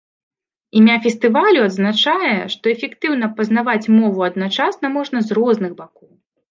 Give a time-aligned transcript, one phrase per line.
[0.79, 6.09] Імя фестывалю адзначае, что эфектыўна пазнаваць мову адначасна можна з розных бакоў.